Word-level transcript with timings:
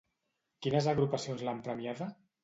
Quines 0.65 0.87
agrupacions 0.93 1.43
l'han 1.49 1.59
premiada? 1.69 2.09